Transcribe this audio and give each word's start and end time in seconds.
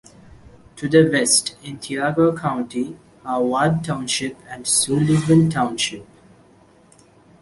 To 0.77 0.89
the 0.89 1.07
west, 1.11 1.55
in 1.63 1.77
Tioga 1.77 2.33
County, 2.35 2.97
are 3.23 3.39
Ward 3.43 3.83
Township 3.83 4.35
and 4.49 4.65
Sullivan 4.65 5.47
Township. 5.51 6.07